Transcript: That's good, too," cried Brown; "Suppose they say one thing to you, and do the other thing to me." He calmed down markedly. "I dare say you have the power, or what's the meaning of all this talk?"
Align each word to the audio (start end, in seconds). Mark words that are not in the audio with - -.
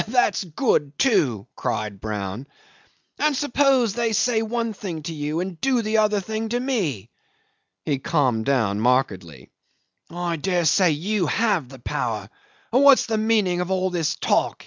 That's 0.07 0.43
good, 0.43 0.97
too," 0.97 1.45
cried 1.55 2.01
Brown; 2.01 2.47
"Suppose 3.33 3.93
they 3.93 4.13
say 4.13 4.41
one 4.41 4.73
thing 4.73 5.03
to 5.03 5.13
you, 5.13 5.41
and 5.41 5.61
do 5.61 5.83
the 5.83 5.99
other 5.99 6.19
thing 6.19 6.49
to 6.49 6.59
me." 6.59 7.11
He 7.85 7.99
calmed 7.99 8.45
down 8.45 8.79
markedly. 8.79 9.51
"I 10.09 10.37
dare 10.37 10.65
say 10.65 10.89
you 10.89 11.27
have 11.27 11.69
the 11.69 11.77
power, 11.77 12.31
or 12.71 12.81
what's 12.81 13.05
the 13.05 13.19
meaning 13.19 13.61
of 13.61 13.69
all 13.69 13.91
this 13.91 14.15
talk?" 14.15 14.59